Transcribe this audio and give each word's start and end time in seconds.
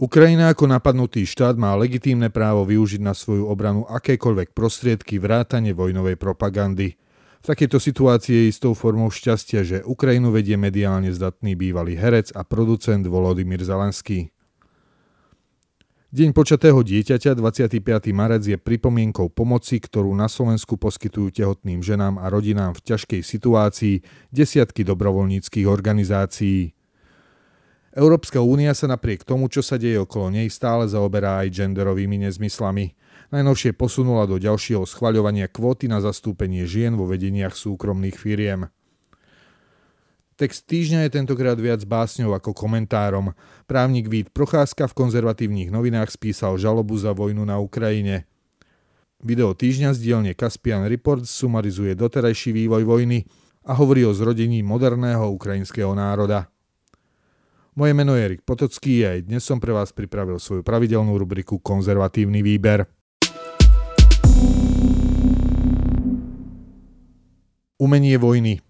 Ukrajina 0.00 0.48
ako 0.48 0.64
napadnutý 0.64 1.28
štát 1.28 1.60
má 1.60 1.76
legitímne 1.76 2.32
právo 2.32 2.64
využiť 2.64 3.04
na 3.04 3.12
svoju 3.12 3.44
obranu 3.44 3.84
akékoľvek 3.84 4.56
prostriedky 4.56 5.20
vrátane 5.20 5.76
vojnovej 5.76 6.16
propagandy. 6.16 6.96
V 7.40 7.44
takejto 7.44 7.76
situácii 7.76 8.32
je 8.32 8.48
istou 8.48 8.72
formou 8.72 9.12
šťastia, 9.12 9.60
že 9.60 9.84
Ukrajinu 9.84 10.32
vedie 10.32 10.56
mediálne 10.56 11.12
zdatný 11.12 11.52
bývalý 11.52 12.00
herec 12.00 12.32
a 12.32 12.48
producent 12.48 13.04
Volodymyr 13.04 13.60
Zelenský. 13.60 14.32
Deň 16.16 16.32
počatého 16.32 16.80
dieťaťa 16.80 17.36
25. 17.36 17.84
marec 18.16 18.40
je 18.48 18.56
pripomienkou 18.56 19.28
pomoci, 19.28 19.84
ktorú 19.84 20.16
na 20.16 20.32
Slovensku 20.32 20.80
poskytujú 20.80 21.28
tehotným 21.28 21.84
ženám 21.84 22.16
a 22.24 22.32
rodinám 22.32 22.72
v 22.72 22.88
ťažkej 22.88 23.20
situácii 23.20 24.00
desiatky 24.32 24.80
dobrovoľníckých 24.80 25.68
organizácií. 25.68 26.79
Európska 27.90 28.38
únia 28.38 28.70
sa 28.70 28.86
napriek 28.86 29.26
tomu, 29.26 29.50
čo 29.50 29.66
sa 29.66 29.74
deje 29.74 29.98
okolo 29.98 30.30
nej, 30.30 30.46
stále 30.46 30.86
zaoberá 30.86 31.42
aj 31.42 31.58
genderovými 31.58 32.22
nezmyslami. 32.22 32.94
Najnovšie 33.34 33.74
posunula 33.74 34.30
do 34.30 34.38
ďalšieho 34.38 34.86
schvaľovania 34.86 35.50
kvóty 35.50 35.90
na 35.90 35.98
zastúpenie 35.98 36.66
žien 36.70 36.94
vo 36.94 37.10
vedeniach 37.10 37.54
súkromných 37.54 38.14
firiem. 38.14 38.70
Text 40.38 40.70
týždňa 40.70 41.04
je 41.04 41.10
tentokrát 41.20 41.58
viac 41.58 41.84
básňou 41.84 42.32
ako 42.32 42.56
komentárom. 42.56 43.36
Právnik 43.68 44.08
Vít 44.08 44.32
Procházka 44.32 44.88
v 44.88 44.96
konzervatívnych 44.96 45.68
novinách 45.68 46.14
spísal 46.14 46.56
žalobu 46.56 46.96
za 46.96 47.12
vojnu 47.12 47.44
na 47.44 47.60
Ukrajine. 47.60 48.24
Video 49.20 49.52
týždňa 49.52 49.92
z 49.92 49.98
dielne 50.00 50.32
Caspian 50.32 50.88
Reports 50.88 51.28
sumarizuje 51.28 51.92
doterajší 51.92 52.56
vývoj 52.56 52.88
vojny 52.88 53.28
a 53.68 53.76
hovorí 53.76 54.06
o 54.08 54.16
zrodení 54.16 54.64
moderného 54.64 55.28
ukrajinského 55.28 55.92
národa. 55.92 56.48
Moje 57.80 57.96
meno 57.96 58.12
je 58.12 58.28
Erik 58.28 58.44
Potocký 58.44 59.08
a 59.08 59.16
aj 59.16 59.24
dnes 59.24 59.40
som 59.40 59.56
pre 59.56 59.72
vás 59.72 59.88
pripravil 59.88 60.36
svoju 60.36 60.60
pravidelnú 60.60 61.16
rubriku 61.16 61.56
Konzervatívny 61.56 62.44
výber. 62.44 62.84
Umenie 67.80 68.20
vojny 68.20 68.60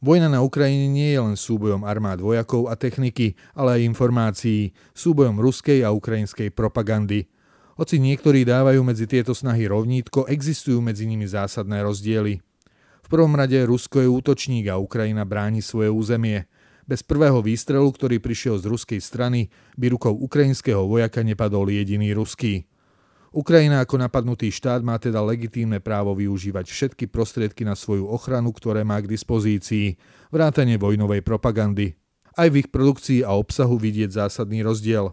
Vojna 0.00 0.32
na 0.32 0.40
Ukrajine 0.40 0.88
nie 0.88 1.12
je 1.12 1.20
len 1.20 1.36
súbojom 1.36 1.84
armád 1.84 2.24
vojakov 2.24 2.72
a 2.72 2.74
techniky, 2.80 3.36
ale 3.52 3.76
aj 3.76 3.80
informácií, 3.84 4.72
súbojom 4.96 5.36
ruskej 5.36 5.84
a 5.84 5.92
ukrajinskej 5.92 6.56
propagandy. 6.56 7.28
Hoci 7.76 8.00
niektorí 8.00 8.48
dávajú 8.48 8.80
medzi 8.80 9.04
tieto 9.04 9.36
snahy 9.36 9.68
rovnítko, 9.68 10.24
existujú 10.24 10.80
medzi 10.80 11.04
nimi 11.04 11.28
zásadné 11.28 11.84
rozdiely. 11.84 12.40
V 13.04 13.08
prvom 13.12 13.36
rade 13.36 13.60
Rusko 13.60 14.00
je 14.00 14.08
útočník 14.08 14.72
a 14.72 14.80
Ukrajina 14.80 15.28
bráni 15.28 15.60
svoje 15.60 15.92
územie– 15.92 16.48
bez 16.86 17.02
prvého 17.02 17.42
výstrelu, 17.42 17.84
ktorý 17.90 18.22
prišiel 18.22 18.62
z 18.62 18.70
ruskej 18.70 19.00
strany, 19.02 19.50
by 19.74 19.90
rukou 19.90 20.14
ukrajinského 20.14 20.86
vojaka 20.86 21.20
nepadol 21.26 21.66
jediný 21.68 22.14
ruský. 22.14 22.70
Ukrajina 23.34 23.84
ako 23.84 24.00
napadnutý 24.00 24.48
štát 24.48 24.80
má 24.80 24.96
teda 24.96 25.20
legitímne 25.20 25.82
právo 25.82 26.16
využívať 26.16 26.72
všetky 26.72 27.04
prostriedky 27.10 27.68
na 27.68 27.76
svoju 27.76 28.08
ochranu, 28.08 28.54
ktoré 28.54 28.80
má 28.86 28.96
k 29.02 29.10
dispozícii, 29.12 30.00
vrátane 30.32 30.80
vojnovej 30.80 31.20
propagandy. 31.20 31.98
Aj 32.38 32.48
v 32.48 32.64
ich 32.64 32.72
produkcii 32.72 33.26
a 33.26 33.36
obsahu 33.36 33.76
vidieť 33.76 34.24
zásadný 34.24 34.64
rozdiel. 34.64 35.12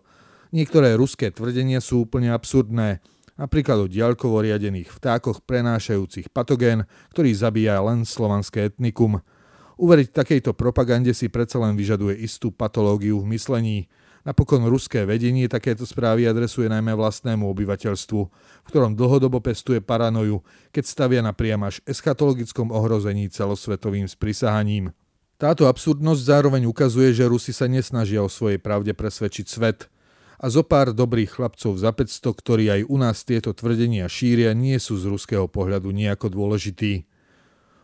Niektoré 0.55 0.95
ruské 0.95 1.33
tvrdenia 1.33 1.81
sú 1.81 2.05
úplne 2.05 2.31
absurdné, 2.31 3.01
napríklad 3.35 3.89
o 3.89 3.91
diaľkovo 3.91 4.45
riadených 4.45 4.93
vtákoch 4.93 5.43
prenášajúcich 5.43 6.29
patogén, 6.29 6.85
ktorý 7.11 7.33
zabíja 7.33 7.81
len 7.81 8.05
slovanské 8.05 8.69
etnikum– 8.69 9.19
Uveriť 9.77 10.09
takejto 10.13 10.53
propagande 10.53 11.11
si 11.17 11.29
predsa 11.33 11.57
len 11.57 11.73
vyžaduje 11.73 12.19
istú 12.21 12.53
patológiu 12.53 13.17
v 13.21 13.33
myslení. 13.33 13.77
Napokon 14.23 14.63
ruské 14.71 15.03
vedenie 15.03 15.51
takéto 15.51 15.83
správy 15.83 16.23
adresuje 16.23 16.71
najmä 16.71 16.95
vlastnému 16.95 17.43
obyvateľstvu, 17.43 18.21
v 18.63 18.67
ktorom 18.71 18.95
dlhodobo 18.95 19.43
pestuje 19.43 19.83
paranoju, 19.83 20.39
keď 20.71 20.83
stavia 20.87 21.19
na 21.19 21.35
priam 21.35 21.59
až 21.67 21.83
eschatologickom 21.83 22.71
ohrození 22.71 23.27
celosvetovým 23.27 24.07
sprisahaním. 24.07 24.95
Táto 25.35 25.67
absurdnosť 25.67 26.21
zároveň 26.23 26.63
ukazuje, 26.63 27.11
že 27.11 27.27
Rusi 27.27 27.51
sa 27.51 27.67
nesnažia 27.67 28.23
o 28.23 28.31
svojej 28.31 28.63
pravde 28.63 28.95
presvedčiť 28.95 29.45
svet. 29.49 29.91
A 30.39 30.47
zo 30.47 30.63
pár 30.63 30.95
dobrých 30.95 31.35
chlapcov 31.35 31.75
za 31.75 31.91
500, 31.91 32.23
ktorí 32.23 32.65
aj 32.71 32.81
u 32.87 32.95
nás 32.95 33.27
tieto 33.27 33.51
tvrdenia 33.51 34.07
šíria, 34.07 34.55
nie 34.55 34.79
sú 34.79 34.95
z 34.95 35.11
ruského 35.11 35.51
pohľadu 35.51 35.91
nejako 35.91 36.31
dôležití. 36.31 37.11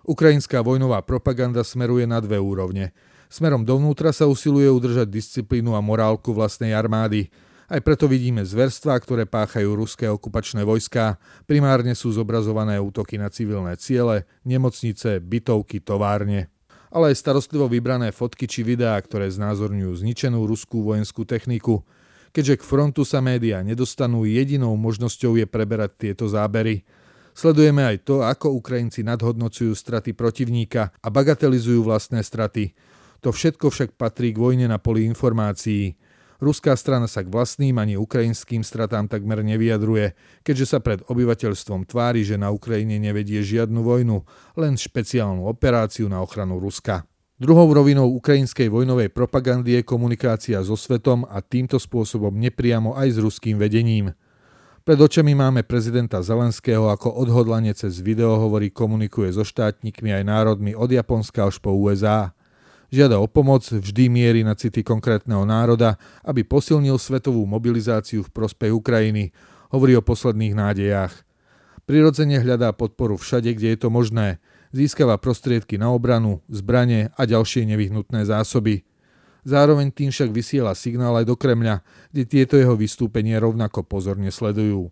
Ukrajinská 0.10 0.66
vojnová 0.66 1.06
propaganda 1.06 1.62
smeruje 1.62 2.10
na 2.10 2.18
dve 2.18 2.42
úrovne. 2.42 2.98
Smerom 3.30 3.62
dovnútra 3.62 4.10
sa 4.10 4.26
usiluje 4.26 4.66
udržať 4.66 5.06
disciplínu 5.06 5.78
a 5.78 5.86
morálku 5.86 6.34
vlastnej 6.34 6.74
armády. 6.74 7.30
Aj 7.70 7.78
preto 7.78 8.10
vidíme 8.10 8.42
zverstvá, 8.42 8.98
ktoré 9.06 9.30
páchajú 9.30 9.70
ruské 9.78 10.10
okupačné 10.10 10.66
vojská. 10.66 11.22
Primárne 11.46 11.94
sú 11.94 12.10
zobrazované 12.10 12.82
útoky 12.82 13.22
na 13.22 13.30
civilné 13.30 13.78
ciele, 13.78 14.26
nemocnice, 14.50 15.22
bytovky, 15.22 15.78
továrne. 15.78 16.50
Ale 16.90 17.14
aj 17.14 17.22
starostlivo 17.22 17.70
vybrané 17.70 18.10
fotky 18.10 18.50
či 18.50 18.66
videá, 18.66 18.98
ktoré 18.98 19.30
znázorňujú 19.30 19.94
zničenú 19.94 20.42
ruskú 20.50 20.82
vojenskú 20.90 21.22
techniku. 21.22 21.86
Keďže 22.34 22.58
k 22.58 22.64
frontu 22.66 23.06
sa 23.06 23.22
médiá 23.22 23.62
nedostanú, 23.62 24.26
jedinou 24.26 24.74
možnosťou 24.74 25.38
je 25.38 25.46
preberať 25.46 26.02
tieto 26.02 26.26
zábery– 26.26 26.82
Sledujeme 27.40 27.88
aj 27.88 28.04
to, 28.04 28.20
ako 28.20 28.60
Ukrajinci 28.60 29.00
nadhodnocujú 29.08 29.72
straty 29.72 30.12
protivníka 30.12 30.92
a 31.00 31.08
bagatelizujú 31.08 31.88
vlastné 31.88 32.20
straty. 32.20 32.76
To 33.24 33.32
všetko 33.32 33.72
však 33.72 33.96
patrí 33.96 34.36
k 34.36 34.44
vojne 34.44 34.68
na 34.68 34.76
poli 34.76 35.08
informácií. 35.08 35.96
Ruská 36.44 36.76
strana 36.76 37.08
sa 37.08 37.24
k 37.24 37.32
vlastným 37.32 37.80
ani 37.80 37.96
ukrajinským 37.96 38.60
stratám 38.60 39.08
takmer 39.08 39.40
nevyjadruje, 39.40 40.20
keďže 40.44 40.66
sa 40.68 40.84
pred 40.84 41.00
obyvateľstvom 41.08 41.88
tvári, 41.88 42.28
že 42.28 42.36
na 42.36 42.52
Ukrajine 42.52 43.00
nevedie 43.00 43.40
žiadnu 43.40 43.88
vojnu, 43.88 44.28
len 44.60 44.76
špeciálnu 44.76 45.48
operáciu 45.48 46.12
na 46.12 46.20
ochranu 46.20 46.60
Ruska. 46.60 47.08
Druhou 47.40 47.72
rovinou 47.72 48.12
ukrajinskej 48.20 48.68
vojnovej 48.68 49.16
propagandy 49.16 49.80
je 49.80 49.88
komunikácia 49.88 50.60
so 50.60 50.76
svetom 50.76 51.24
a 51.24 51.40
týmto 51.40 51.80
spôsobom 51.80 52.36
nepriamo 52.36 53.00
aj 53.00 53.16
s 53.16 53.18
ruským 53.24 53.56
vedením. 53.56 54.12
Pred 54.88 54.96
očami 54.96 55.36
máme 55.36 55.68
prezidenta 55.68 56.24
Zelenského, 56.24 56.88
ako 56.88 57.12
odhodlanie 57.12 57.76
cez 57.76 58.00
videohovory 58.00 58.72
komunikuje 58.72 59.28
so 59.36 59.44
štátnikmi 59.44 60.16
aj 60.16 60.24
národmi 60.24 60.72
od 60.72 60.88
Japonska 60.88 61.52
až 61.52 61.60
po 61.60 61.76
USA. 61.76 62.32
Žiada 62.88 63.20
o 63.20 63.28
pomoc, 63.28 63.68
vždy 63.68 64.08
mierí 64.08 64.42
na 64.42 64.56
city 64.56 64.82
konkrétneho 64.82 65.44
národa, 65.44 66.00
aby 66.24 66.48
posilnil 66.48 66.96
svetovú 66.96 67.44
mobilizáciu 67.44 68.24
v 68.24 68.32
prospech 68.32 68.72
Ukrajiny. 68.72 69.36
Hovorí 69.70 70.00
o 70.00 70.02
posledných 70.02 70.56
nádejách. 70.56 71.14
Prirodzene 71.84 72.40
hľadá 72.40 72.72
podporu 72.72 73.20
všade, 73.20 73.52
kde 73.52 73.76
je 73.76 73.80
to 73.84 73.92
možné. 73.92 74.40
Získava 74.72 75.20
prostriedky 75.20 75.76
na 75.76 75.92
obranu, 75.92 76.40
zbranie 76.48 77.12
a 77.20 77.28
ďalšie 77.28 77.68
nevyhnutné 77.68 78.24
zásoby– 78.24 78.82
Zároveň 79.48 79.92
tým 79.94 80.12
však 80.12 80.30
vysiela 80.34 80.76
signál 80.76 81.16
aj 81.20 81.26
do 81.28 81.36
Kremľa, 81.40 81.82
kde 82.12 82.24
tieto 82.28 82.56
jeho 82.60 82.76
vystúpenie 82.76 83.36
rovnako 83.40 83.88
pozorne 83.88 84.30
sledujú. 84.34 84.92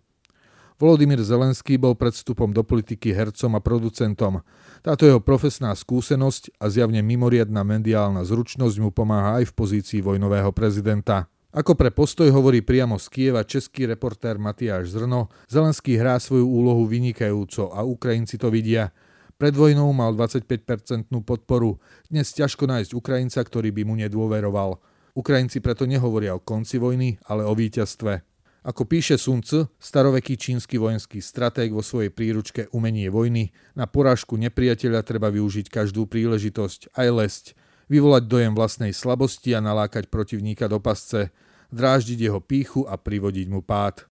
Volodymyr 0.78 1.18
Zelenský 1.26 1.74
bol 1.74 1.98
pred 1.98 2.14
vstupom 2.14 2.54
do 2.54 2.62
politiky 2.62 3.10
hercom 3.10 3.58
a 3.58 3.60
producentom. 3.60 4.46
Táto 4.78 5.10
jeho 5.10 5.18
profesná 5.18 5.74
skúsenosť 5.74 6.54
a 6.62 6.70
zjavne 6.70 7.02
mimoriadná 7.02 7.66
mediálna 7.66 8.22
zručnosť 8.22 8.76
mu 8.78 8.94
pomáha 8.94 9.42
aj 9.42 9.50
v 9.50 9.56
pozícii 9.58 10.00
vojnového 10.06 10.54
prezidenta. 10.54 11.26
Ako 11.50 11.74
pre 11.74 11.90
postoj 11.90 12.30
hovorí 12.30 12.62
priamo 12.62 12.94
z 12.94 13.10
Kieva 13.10 13.42
český 13.42 13.90
reportér 13.90 14.38
Matiáš 14.38 14.94
Zrno, 14.94 15.26
Zelenský 15.50 15.98
hrá 15.98 16.22
svoju 16.22 16.46
úlohu 16.46 16.86
vynikajúco 16.86 17.74
a 17.74 17.82
Ukrajinci 17.82 18.38
to 18.38 18.46
vidia– 18.46 18.88
pred 19.38 19.54
vojnou 19.54 19.94
mal 19.94 20.18
25-percentnú 20.18 21.22
podporu. 21.22 21.78
Dnes 22.10 22.34
ťažko 22.34 22.66
nájsť 22.66 22.90
Ukrajinca, 22.90 23.38
ktorý 23.38 23.70
by 23.70 23.82
mu 23.86 23.94
nedôveroval. 23.94 24.82
Ukrajinci 25.14 25.62
preto 25.62 25.86
nehovoria 25.86 26.34
o 26.34 26.42
konci 26.42 26.82
vojny, 26.82 27.22
ale 27.30 27.46
o 27.46 27.54
víťazstve. 27.54 28.26
Ako 28.66 28.84
píše 28.84 29.14
Sun 29.14 29.40
Tzu, 29.40 29.70
staroveký 29.78 30.34
čínsky 30.34 30.76
vojenský 30.76 31.22
stratég 31.22 31.70
vo 31.70 31.80
svojej 31.80 32.10
príručke 32.10 32.66
Umenie 32.74 33.08
vojny, 33.08 33.54
na 33.78 33.86
porážku 33.86 34.34
nepriateľa 34.34 35.06
treba 35.06 35.30
využiť 35.30 35.70
každú 35.70 36.10
príležitosť, 36.10 36.98
aj 36.98 37.08
lesť, 37.08 37.44
vyvolať 37.86 38.26
dojem 38.26 38.52
vlastnej 38.58 38.90
slabosti 38.90 39.54
a 39.54 39.62
nalákať 39.62 40.10
protivníka 40.10 40.66
do 40.66 40.82
pasce, 40.82 41.30
dráždiť 41.70 42.18
jeho 42.28 42.42
píchu 42.42 42.84
a 42.90 42.98
privodiť 42.98 43.46
mu 43.48 43.62
pád. 43.62 44.10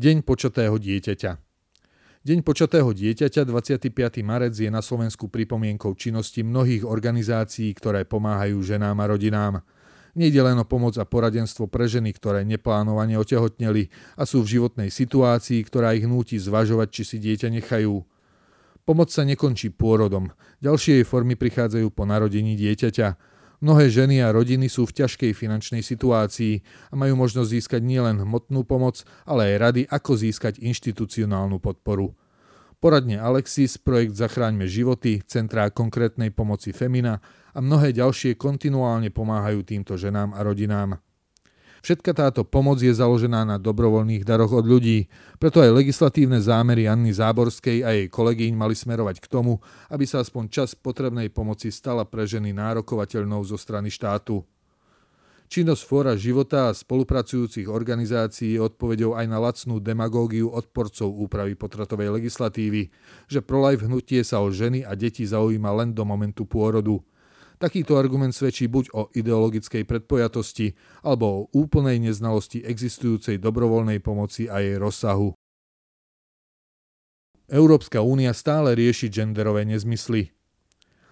Deň 0.00 0.24
počatého 0.24 0.80
dieťaťa 0.80 1.49
Deň 2.20 2.44
počatého 2.44 2.92
dieťaťa 2.92 3.48
25. 3.48 3.96
marec 4.20 4.52
je 4.52 4.68
na 4.68 4.84
Slovensku 4.84 5.32
pripomienkou 5.32 5.96
činnosti 5.96 6.44
mnohých 6.44 6.84
organizácií, 6.84 7.72
ktoré 7.72 8.04
pomáhajú 8.04 8.60
ženám 8.60 8.92
a 9.00 9.08
rodinám. 9.08 9.54
Nejde 10.12 10.44
len 10.44 10.60
o 10.60 10.68
pomoc 10.68 11.00
a 11.00 11.08
poradenstvo 11.08 11.64
pre 11.72 11.88
ženy, 11.88 12.12
ktoré 12.12 12.44
neplánovane 12.44 13.16
otehotneli 13.16 13.88
a 14.20 14.28
sú 14.28 14.44
v 14.44 14.60
životnej 14.60 14.92
situácii, 14.92 15.64
ktorá 15.64 15.96
ich 15.96 16.04
núti 16.04 16.36
zvažovať, 16.36 16.88
či 16.92 17.02
si 17.08 17.16
dieťa 17.24 17.48
nechajú. 17.56 18.04
Pomoc 18.84 19.08
sa 19.08 19.24
nekončí 19.24 19.72
pôrodom. 19.72 20.28
Ďalšie 20.60 21.00
jej 21.00 21.06
formy 21.08 21.40
prichádzajú 21.40 21.88
po 21.88 22.04
narodení 22.04 22.52
dieťaťa. 22.52 23.29
Mnohé 23.60 23.92
ženy 23.92 24.24
a 24.24 24.32
rodiny 24.32 24.72
sú 24.72 24.88
v 24.88 25.04
ťažkej 25.04 25.36
finančnej 25.36 25.84
situácii 25.84 26.64
a 26.88 26.96
majú 26.96 27.12
možnosť 27.20 27.48
získať 27.60 27.82
nielen 27.84 28.24
hmotnú 28.24 28.64
pomoc, 28.64 29.04
ale 29.28 29.52
aj 29.52 29.56
rady, 29.60 29.82
ako 29.84 30.16
získať 30.16 30.56
inštitucionálnu 30.64 31.60
podporu. 31.60 32.16
Poradne 32.80 33.20
Alexis, 33.20 33.76
projekt 33.76 34.16
Zachráňme 34.16 34.64
životy, 34.64 35.20
centrá 35.28 35.68
konkrétnej 35.68 36.32
pomoci 36.32 36.72
Femina 36.72 37.20
a 37.52 37.60
mnohé 37.60 37.92
ďalšie 37.92 38.40
kontinuálne 38.40 39.12
pomáhajú 39.12 39.60
týmto 39.68 40.00
ženám 40.00 40.32
a 40.32 40.40
rodinám. 40.40 40.96
Všetka 41.80 42.12
táto 42.12 42.44
pomoc 42.44 42.76
je 42.84 42.92
založená 42.92 43.48
na 43.48 43.56
dobrovoľných 43.56 44.20
daroch 44.20 44.52
od 44.52 44.68
ľudí, 44.68 45.08
preto 45.40 45.64
aj 45.64 45.80
legislatívne 45.80 46.36
zámery 46.36 46.84
Anny 46.84 47.08
Záborskej 47.08 47.80
a 47.80 47.96
jej 47.96 48.06
kolegyň 48.12 48.52
mali 48.52 48.76
smerovať 48.76 49.24
k 49.24 49.26
tomu, 49.32 49.64
aby 49.88 50.04
sa 50.04 50.20
aspoň 50.20 50.52
čas 50.52 50.76
potrebnej 50.76 51.32
pomoci 51.32 51.72
stala 51.72 52.04
pre 52.04 52.28
ženy 52.28 52.52
nárokovateľnou 52.52 53.40
zo 53.48 53.56
strany 53.56 53.88
štátu. 53.88 54.44
Činnosť 55.50 55.82
Fóra 55.82 56.14
života 56.14 56.70
a 56.70 56.76
spolupracujúcich 56.76 57.66
organizácií 57.66 58.54
je 58.54 58.62
odpovedou 58.62 59.18
aj 59.18 59.26
na 59.26 59.42
lacnú 59.42 59.82
demagógiu 59.82 60.46
odporcov 60.46 61.10
úpravy 61.10 61.58
potratovej 61.58 62.22
legislatívy, 62.22 62.86
že 63.26 63.42
pro-life 63.42 63.82
hnutie 63.82 64.22
sa 64.22 64.38
o 64.38 64.52
ženy 64.52 64.86
a 64.86 64.94
deti 64.94 65.26
zaujíma 65.26 65.74
len 65.74 65.90
do 65.90 66.06
momentu 66.06 66.46
pôrodu– 66.46 67.02
Takýto 67.60 68.00
argument 68.00 68.32
svedčí 68.32 68.72
buď 68.72 68.84
o 68.96 69.12
ideologickej 69.12 69.84
predpojatosti, 69.84 70.72
alebo 71.04 71.26
o 71.28 71.46
úplnej 71.52 72.00
neznalosti 72.00 72.64
existujúcej 72.64 73.36
dobrovoľnej 73.36 74.00
pomoci 74.00 74.48
a 74.48 74.64
jej 74.64 74.80
rozsahu. 74.80 75.36
Európska 77.52 78.00
únia 78.00 78.32
stále 78.32 78.72
rieši 78.72 79.12
genderové 79.12 79.68
nezmysly. 79.68 80.32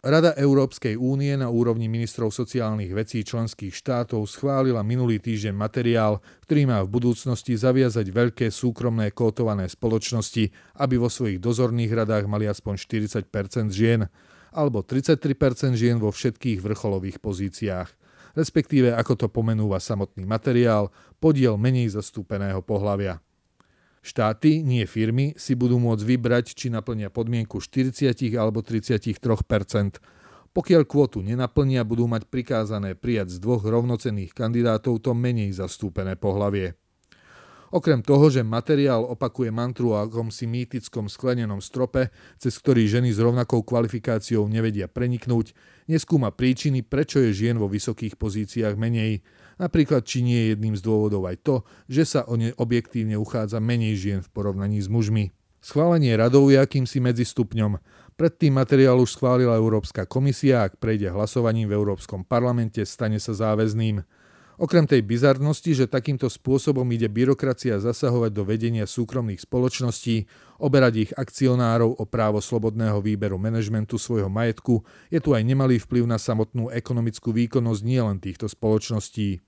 Rada 0.01 0.33
Európskej 0.39 0.95
únie 0.97 1.35
na 1.37 1.53
úrovni 1.53 1.91
ministrov 1.91 2.33
sociálnych 2.33 2.97
vecí 2.97 3.27
členských 3.27 3.75
štátov 3.75 4.25
schválila 4.31 4.81
minulý 4.81 5.21
týždeň 5.21 5.53
materiál, 5.53 6.23
ktorý 6.49 6.71
má 6.71 6.79
v 6.81 6.89
budúcnosti 6.89 7.59
zaviazať 7.59 8.09
veľké 8.09 8.47
súkromné 8.49 9.13
kótované 9.13 9.69
spoločnosti, 9.69 10.49
aby 10.81 10.95
vo 10.97 11.13
svojich 11.13 11.43
dozorných 11.43 11.93
radách 11.93 12.25
mali 12.25 12.49
aspoň 12.49 12.79
40% 12.79 13.69
žien 13.75 14.09
alebo 14.53 14.85
33% 14.85 15.77
žien 15.77 15.97
vo 16.01 16.13
všetkých 16.13 16.63
vrcholových 16.63 17.19
pozíciách, 17.21 17.89
respektíve 18.39 18.95
ako 18.95 19.15
to 19.15 19.27
pomenúva 19.27 19.83
samotný 19.83 20.25
materiál, 20.25 20.95
podiel 21.19 21.59
menej 21.59 21.93
zastúpeného 21.95 22.63
pohlavia. 22.63 23.19
Štáty, 23.99 24.63
nie 24.63 24.87
firmy, 24.87 25.35
si 25.37 25.59
budú 25.59 25.77
môcť 25.83 26.05
vybrať, 26.07 26.55
či 26.55 26.71
naplnia 26.71 27.11
podmienku 27.11 27.61
40 27.61 28.15
alebo 28.39 28.65
33% 28.65 29.21
Pokiaľ 30.55 30.83
kvótu 30.89 31.21
nenaplnia, 31.21 31.85
budú 31.85 32.09
mať 32.09 32.25
prikázané 32.31 32.97
prijať 32.97 33.37
z 33.37 33.39
dvoch 33.43 33.67
rovnocenných 33.67 34.33
kandidátov 34.33 35.03
to 35.05 35.13
menej 35.13 35.53
zastúpené 35.53 36.17
pohlavie. 36.17 36.79
Okrem 37.69 38.01
toho, 38.01 38.33
že 38.33 38.41
materiál 38.41 39.05
opakuje 39.05 39.53
mantru 39.53 39.93
o 39.93 40.01
akomsi 40.01 40.49
mýtickom 40.49 41.13
sklenenom 41.13 41.61
strope, 41.61 42.09
cez 42.41 42.57
ktorý 42.57 42.89
ženy 42.89 43.13
s 43.13 43.21
rovnakou 43.21 43.61
kvalifikáciou 43.61 44.49
nevedia 44.49 44.89
preniknúť, 44.89 45.53
neskúma 45.85 46.33
príčiny, 46.33 46.81
prečo 46.81 47.21
je 47.21 47.37
žien 47.37 47.61
vo 47.61 47.69
vysokých 47.69 48.17
pozíciách 48.17 48.73
menej. 48.81 49.21
Napríklad, 49.61 50.09
či 50.09 50.25
nie 50.25 50.39
je 50.39 50.47
jedným 50.57 50.75
z 50.79 50.83
dôvodov 50.85 51.29
aj 51.29 51.37
to, 51.45 51.57
že 51.93 52.09
sa 52.09 52.21
o 52.25 52.41
ne 52.41 52.57
objektívne 52.57 53.21
uchádza 53.21 53.61
menej 53.61 54.01
žien 54.01 54.21
v 54.25 54.33
porovnaní 54.33 54.81
s 54.81 54.89
mužmi. 54.89 55.35
Schválenie 55.59 56.15
radov 56.15 56.49
je 56.49 56.57
akýmsi 56.57 57.03
medzistupňom. 57.03 57.83
Predtým 58.15 58.55
materiál 58.55 58.99
už 58.99 59.19
schválila 59.19 59.59
Európska 59.59 60.07
komisia 60.07 60.63
a 60.63 60.71
ak 60.71 60.79
prejde 60.79 61.11
hlasovaním 61.11 61.69
v 61.69 61.77
Európskom 61.77 62.23
parlamente, 62.23 62.83
stane 62.87 63.19
sa 63.19 63.35
záväzným. 63.35 64.03
Okrem 64.59 64.91
tej 64.91 65.07
bizarnosti, 65.07 65.71
že 65.71 65.87
takýmto 65.87 66.27
spôsobom 66.27 66.83
ide 66.91 67.07
byrokracia 67.07 67.79
zasahovať 67.79 68.35
do 68.35 68.43
vedenia 68.43 68.91
súkromných 68.91 69.39
spoločností, 69.39 70.27
oberať 70.59 70.95
ich 71.07 71.13
akcionárov 71.15 71.95
o 71.95 72.05
právo 72.11 72.43
slobodného 72.43 72.99
výberu 72.99 73.39
manažmentu 73.39 74.03
svojho 74.03 74.27
majetku, 74.27 74.83
je 75.15 75.23
tu 75.23 75.31
aj 75.39 75.47
nemalý 75.47 75.79
vplyv 75.79 76.11
na 76.11 76.19
samotnú 76.19 76.75
ekonomickú 76.75 77.31
výkonnosť 77.31 77.81
nielen 77.87 78.19
týchto 78.19 78.51
spoločností. 78.51 79.39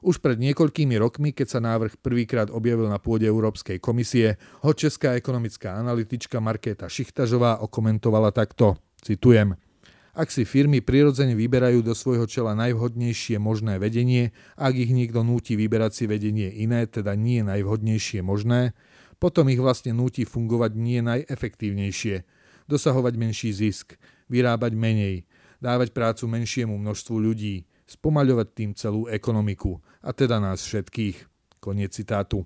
Už 0.00 0.16
pred 0.24 0.40
niekoľkými 0.40 0.96
rokmi, 0.96 1.36
keď 1.36 1.46
sa 1.52 1.60
návrh 1.60 2.00
prvýkrát 2.00 2.48
objavil 2.48 2.88
na 2.88 2.96
pôde 2.96 3.28
Európskej 3.28 3.84
komisie, 3.84 4.40
ho 4.64 4.72
česká 4.72 5.12
ekonomická 5.12 5.76
analytička 5.76 6.40
Markéta 6.40 6.88
Šichtažová 6.88 7.60
okomentovala 7.60 8.32
takto, 8.32 8.80
citujem– 9.04 9.52
ak 10.12 10.28
si 10.28 10.44
firmy 10.44 10.84
prirodzene 10.84 11.32
vyberajú 11.32 11.80
do 11.80 11.96
svojho 11.96 12.28
čela 12.28 12.52
najvhodnejšie 12.52 13.40
možné 13.40 13.80
vedenie, 13.80 14.36
ak 14.60 14.76
ich 14.76 14.92
niekto 14.92 15.24
núti 15.24 15.56
vyberať 15.56 15.92
si 15.92 16.04
vedenie 16.04 16.52
iné, 16.52 16.84
teda 16.84 17.16
nie 17.16 17.40
najvhodnejšie 17.40 18.20
možné, 18.20 18.76
potom 19.16 19.48
ich 19.48 19.56
vlastne 19.56 19.96
núti 19.96 20.28
fungovať 20.28 20.72
nie 20.76 21.00
najefektívnejšie, 21.00 22.28
dosahovať 22.68 23.14
menší 23.16 23.50
zisk, 23.56 23.96
vyrábať 24.28 24.76
menej, 24.76 25.24
dávať 25.64 25.96
prácu 25.96 26.28
menšiemu 26.28 26.76
množstvu 26.76 27.16
ľudí, 27.16 27.64
spomaľovať 27.88 28.48
tým 28.52 28.70
celú 28.76 29.08
ekonomiku, 29.08 29.80
a 30.04 30.12
teda 30.12 30.42
nás 30.42 30.60
všetkých. 30.60 31.24
Koniec 31.62 31.94
citátu. 31.94 32.42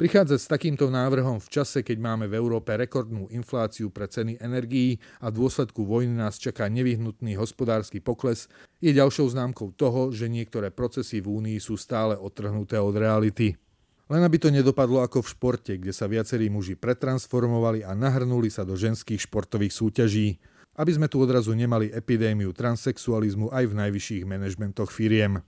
Prichádzať 0.00 0.40
s 0.40 0.48
takýmto 0.48 0.88
návrhom 0.88 1.44
v 1.44 1.60
čase, 1.60 1.84
keď 1.84 2.00
máme 2.00 2.24
v 2.24 2.40
Európe 2.40 2.72
rekordnú 2.72 3.28
infláciu 3.28 3.92
pre 3.92 4.08
ceny 4.08 4.40
energií 4.40 4.96
a 5.20 5.28
v 5.28 5.44
dôsledku 5.44 5.84
vojny 5.84 6.16
nás 6.16 6.40
čaká 6.40 6.72
nevyhnutný 6.72 7.36
hospodársky 7.36 8.00
pokles, 8.00 8.48
je 8.80 8.96
ďalšou 8.96 9.28
známkou 9.28 9.76
toho, 9.76 10.08
že 10.08 10.32
niektoré 10.32 10.72
procesy 10.72 11.20
v 11.20 11.36
Únii 11.36 11.60
sú 11.60 11.76
stále 11.76 12.16
otrhnuté 12.16 12.80
od 12.80 12.96
reality. 12.96 13.60
Len 14.08 14.24
aby 14.24 14.40
to 14.40 14.48
nedopadlo 14.48 15.04
ako 15.04 15.20
v 15.20 15.36
športe, 15.36 15.72
kde 15.76 15.92
sa 15.92 16.08
viacerí 16.08 16.48
muži 16.48 16.80
pretransformovali 16.80 17.84
a 17.84 17.92
nahrnuli 17.92 18.48
sa 18.48 18.64
do 18.64 18.80
ženských 18.80 19.28
športových 19.28 19.76
súťaží, 19.76 20.40
aby 20.80 20.96
sme 20.96 21.12
tu 21.12 21.20
odrazu 21.20 21.52
nemali 21.52 21.92
epidémiu 21.92 22.56
transexualizmu 22.56 23.52
aj 23.52 23.68
v 23.68 23.76
najvyšších 23.84 24.24
manažmentoch 24.24 24.88
firiem. 24.88 25.44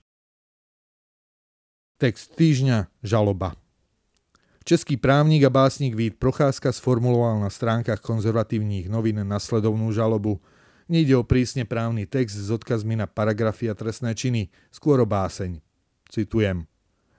Text 1.97 2.37
týždňa 2.37 3.01
Žaloba 3.01 3.62
Český 4.63 4.95
právnik 4.95 5.43
a 5.43 5.51
básnik 5.51 5.91
Vít 5.91 6.15
Procházka 6.15 6.71
sformuloval 6.71 7.35
na 7.35 7.51
stránkach 7.51 7.99
konzervatívnych 7.99 8.87
novín 8.87 9.19
nasledovnú 9.27 9.91
žalobu. 9.91 10.39
Nejde 10.87 11.19
o 11.19 11.27
prísne 11.27 11.67
právny 11.67 12.07
text 12.07 12.39
s 12.39 12.47
odkazmi 12.47 12.95
na 12.95 13.03
paragrafy 13.03 13.67
a 13.67 13.75
trestné 13.75 14.15
činy, 14.15 14.47
skôr 14.71 15.03
o 15.03 15.07
báseň. 15.07 15.59
Citujem. 16.07 16.63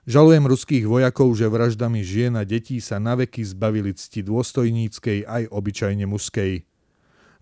Žalujem 0.09 0.41
ruských 0.49 0.85
vojakov, 0.89 1.37
že 1.37 1.45
vraždami 1.45 2.01
žien 2.01 2.33
a 2.33 2.41
detí 2.41 2.81
sa 2.81 2.97
naveky 2.97 3.45
zbavili 3.45 3.93
cti 3.93 4.25
dôstojníckej 4.25 5.29
aj 5.29 5.45
obyčajne 5.53 6.09
mužskej. 6.09 6.65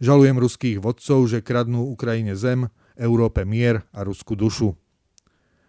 Žalujem 0.03 0.35
ruských 0.35 0.77
vodcov, 0.83 1.31
že 1.31 1.39
kradnú 1.39 1.87
Ukrajine 1.87 2.35
zem, 2.35 2.67
Európe 2.99 3.47
mier 3.47 3.87
a 3.95 4.03
Rusku 4.03 4.35
dušu. 4.35 4.75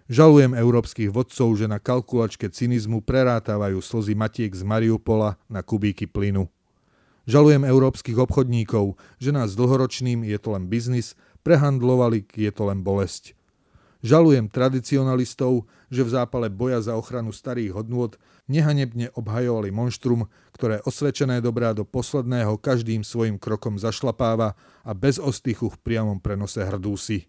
Žalujem 0.05 0.53
európskych 0.53 1.09
vodcov, 1.09 1.57
že 1.57 1.65
na 1.65 1.81
kalkulačke 1.81 2.53
cynizmu 2.53 3.01
prerátávajú 3.01 3.81
slzy 3.81 4.13
matiek 4.13 4.53
z 4.53 4.61
Mariupola 4.61 5.41
na 5.49 5.65
kubíky 5.65 6.05
plynu. 6.05 6.53
Žalujem 7.25 7.65
európskych 7.65 8.21
obchodníkov, 8.21 9.01
že 9.17 9.33
nás 9.33 9.57
dlhoročným 9.57 10.29
je 10.29 10.37
to 10.37 10.53
len 10.53 10.69
biznis, 10.69 11.17
prehandlovali, 11.41 12.29
je 12.37 12.53
to 12.53 12.69
len 12.69 12.85
bolesť. 12.85 13.33
Žalujem 14.05 14.53
tradicionalistov, 14.53 15.65
že 15.89 16.05
v 16.05 16.13
zápale 16.13 16.53
boja 16.53 16.85
za 16.85 16.93
ochranu 17.01 17.33
starých 17.33 17.73
hodnôt 17.73 18.13
nehanebne 18.45 19.09
obhajovali 19.17 19.73
monštrum, 19.73 20.29
ktoré 20.53 20.85
osvedčené 20.85 21.41
dobrá 21.41 21.73
do 21.73 21.89
posledného 21.89 22.61
každým 22.61 23.01
svojim 23.01 23.41
krokom 23.41 23.81
zašlapáva 23.81 24.53
a 24.85 24.93
bez 24.93 25.17
ostychu 25.17 25.73
v 25.73 25.81
priamom 25.81 26.21
prenose 26.21 26.61
hrdúsi. 26.61 27.25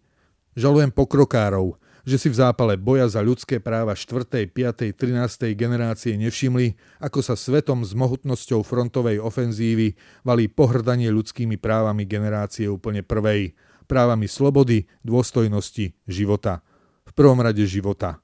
Žalujem 0.59 0.91
pokrokárov, 0.91 1.79
že 2.05 2.21
si 2.21 2.29
v 2.29 2.37
zápale 2.37 2.77
boja 2.77 3.09
za 3.09 3.19
ľudské 3.25 3.57
práva 3.57 3.97
4., 3.97 4.53
5., 4.53 4.93
13. 4.93 5.57
generácie 5.57 6.13
nevšimli, 6.21 6.77
ako 7.01 7.19
sa 7.25 7.33
svetom 7.33 7.81
s 7.81 7.97
mohutnosťou 7.97 8.61
frontovej 8.61 9.17
ofenzívy 9.17 9.97
valí 10.21 10.45
pohrdanie 10.45 11.09
ľudskými 11.09 11.57
právami 11.57 12.05
generácie 12.05 12.69
úplne 12.69 13.01
prvej, 13.01 13.57
právami 13.89 14.29
slobody, 14.29 14.85
dôstojnosti, 15.01 15.97
života. 16.05 16.61
V 17.09 17.11
prvom 17.17 17.41
rade 17.41 17.65
života. 17.65 18.21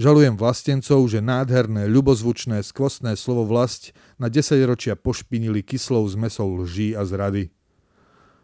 Žalujem 0.00 0.38
vlastencov, 0.38 1.04
že 1.10 1.20
nádherné, 1.20 1.90
ľubozvučné, 1.90 2.62
skvostné 2.64 3.18
slovo 3.18 3.44
vlast 3.44 3.92
na 4.16 4.30
10 4.30 4.60
ročia 4.64 4.94
pošpinili 4.94 5.60
kyslou 5.60 6.06
zmesou 6.08 6.48
lží 6.62 6.96
a 6.96 7.04
zrady. 7.04 7.52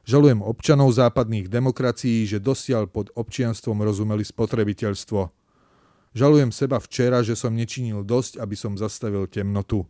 Žalujem 0.07 0.39
občanov 0.39 0.95
západných 0.95 1.51
demokracií, 1.51 2.31
že 2.31 2.39
dosiaľ 2.39 2.87
pod 2.87 3.11
občianstvom 3.19 3.83
rozumeli 3.83 4.23
spotrebiteľstvo. 4.23 5.35
Žalujem 6.15 6.55
seba 6.55 6.79
včera, 6.79 7.27
že 7.27 7.35
som 7.35 7.51
nečinil 7.51 8.07
dosť, 8.07 8.39
aby 8.39 8.55
som 8.55 8.79
zastavil 8.79 9.27
temnotu. 9.27 9.83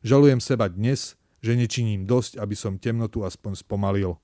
Žalujem 0.00 0.40
seba 0.40 0.72
dnes, 0.72 1.20
že 1.44 1.52
nečiním 1.52 2.08
dosť, 2.08 2.40
aby 2.40 2.56
som 2.56 2.80
temnotu 2.80 3.28
aspoň 3.28 3.60
spomalil. 3.60 4.16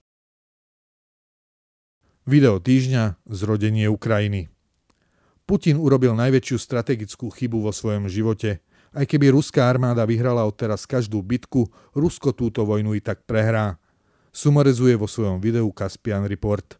Video 2.25 2.56
týždňa 2.56 3.20
Zrodenie 3.28 3.85
Ukrajiny. 3.92 4.49
Putin 5.44 5.76
urobil 5.76 6.16
najväčšiu 6.16 6.56
strategickú 6.56 7.28
chybu 7.28 7.68
vo 7.68 7.73
svojom 7.73 8.08
živote. 8.08 8.64
Aj 8.97 9.04
keby 9.04 9.28
ruská 9.37 9.68
armáda 9.68 10.08
vyhrala 10.08 10.49
odteraz 10.49 10.88
každú 10.88 11.20
bitku, 11.20 11.68
Rusko 11.92 12.32
túto 12.32 12.64
vojnu 12.64 12.97
i 12.97 13.04
tak 13.04 13.28
prehrá. 13.28 13.76
Sumarizuje 14.38 14.95
vo 14.95 15.11
svojom 15.11 15.42
videu 15.42 15.66
Caspian 15.75 16.23
Report. 16.23 16.78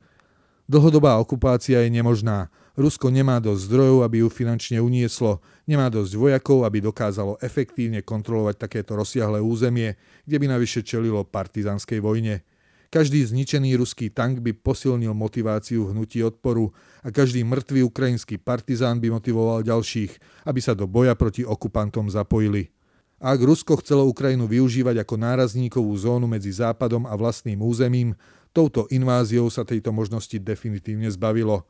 Dlhodobá 0.71 1.19
okupácia 1.19 1.83
je 1.83 1.91
nemožná. 1.91 2.55
Rusko 2.79 3.11
nemá 3.11 3.43
dosť 3.43 3.67
zdrojov, 3.67 4.07
aby 4.07 4.23
ju 4.23 4.31
finančne 4.31 4.79
unieslo, 4.79 5.43
nemá 5.67 5.91
dosť 5.91 6.15
vojakov, 6.15 6.63
aby 6.63 6.79
dokázalo 6.79 7.35
efektívne 7.43 8.07
kontrolovať 8.07 8.63
takéto 8.63 8.95
rozsiahle 8.95 9.43
územie, 9.43 9.99
kde 10.23 10.39
by 10.39 10.47
navyše 10.55 10.87
čelilo 10.87 11.27
partizanskej 11.27 11.99
vojne. 11.99 12.47
Každý 12.95 13.27
zničený 13.27 13.75
ruský 13.75 14.15
tank 14.15 14.39
by 14.39 14.55
posilnil 14.55 15.11
motiváciu 15.11 15.91
hnutí 15.91 16.23
odporu 16.23 16.71
a 17.03 17.11
každý 17.11 17.43
mŕtvý 17.43 17.91
ukrajinský 17.91 18.39
partizán 18.39 19.03
by 19.03 19.11
motivoval 19.11 19.67
ďalších, 19.67 20.47
aby 20.47 20.63
sa 20.63 20.79
do 20.79 20.87
boja 20.87 21.19
proti 21.19 21.43
okupantom 21.43 22.07
zapojili. 22.07 22.71
Ak 23.19 23.43
Rusko 23.43 23.83
chcelo 23.83 24.07
Ukrajinu 24.07 24.47
využívať 24.47 25.03
ako 25.03 25.19
nárazníkovú 25.19 25.91
zónu 25.99 26.31
medzi 26.31 26.55
Západom 26.55 27.03
a 27.03 27.19
vlastným 27.19 27.59
územím, 27.59 28.15
touto 28.55 28.87
inváziou 28.95 29.51
sa 29.51 29.67
tejto 29.67 29.91
možnosti 29.91 30.39
definitívne 30.39 31.11
zbavilo. 31.11 31.67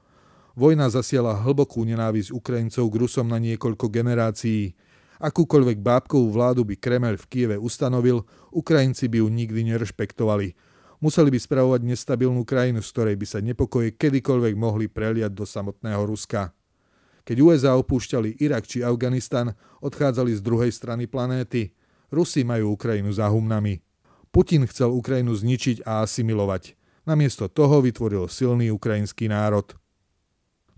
Vojna 0.53 0.93
zasiela 0.93 1.33
hlbokú 1.33 1.89
nenávisť 1.89 2.37
Ukrajincov 2.37 2.85
k 2.93 2.99
Rusom 3.01 3.27
na 3.33 3.41
niekoľko 3.41 3.89
generácií. 3.89 4.77
Akúkoľvek 5.17 5.81
bábkovú 5.81 6.29
vládu 6.29 6.69
by 6.69 6.77
Kremel 6.77 7.17
v 7.17 7.27
Kieve 7.33 7.57
ustanovil, 7.57 8.29
Ukrajinci 8.53 9.09
by 9.09 9.25
ju 9.25 9.27
nikdy 9.33 9.61
nerešpektovali– 9.73 10.53
museli 10.99 11.31
by 11.31 11.39
spravovať 11.39 11.81
nestabilnú 11.87 12.43
krajinu, 12.43 12.83
z 12.83 12.91
ktorej 12.91 13.17
by 13.19 13.27
sa 13.27 13.39
nepokoje 13.39 13.95
kedykoľvek 13.95 14.55
mohli 14.59 14.91
preliať 14.91 15.33
do 15.35 15.47
samotného 15.47 16.03
Ruska. 16.05 16.51
Keď 17.29 17.37
USA 17.45 17.77
opúšťali 17.77 18.41
Irak 18.41 18.65
či 18.65 18.81
Afganistan, 18.81 19.53
odchádzali 19.85 20.33
z 20.33 20.41
druhej 20.41 20.73
strany 20.73 21.05
planéty. 21.05 21.77
Rusi 22.09 22.41
majú 22.41 22.73
Ukrajinu 22.73 23.13
za 23.13 23.29
humnami. 23.29 23.85
Putin 24.33 24.65
chcel 24.65 24.97
Ukrajinu 24.97 25.37
zničiť 25.37 25.85
a 25.85 26.09
asimilovať. 26.09 26.73
Namiesto 27.05 27.53
toho 27.53 27.85
vytvoril 27.85 28.33
silný 28.33 28.73
ukrajinský 28.73 29.29
národ. 29.29 29.77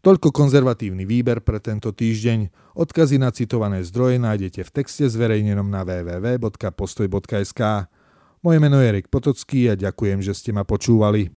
Toľko 0.02 0.34
konzervatívny 0.34 1.06
výber 1.06 1.38
pre 1.38 1.62
tento 1.62 1.94
týždeň. 1.94 2.50
Odkazy 2.74 3.22
na 3.22 3.30
citované 3.30 3.86
zdroje 3.86 4.18
nájdete 4.18 4.66
v 4.66 4.70
texte 4.74 5.06
zverejnenom 5.06 5.70
na 5.70 5.86
www.postoj.sk. 5.86 7.62
Moje 8.42 8.58
meno 8.58 8.82
je 8.82 8.90
Erik 8.90 9.06
Potocký 9.06 9.70
a 9.70 9.78
ďakujem, 9.78 10.18
že 10.18 10.34
ste 10.34 10.50
ma 10.50 10.66
počúvali. 10.66 11.30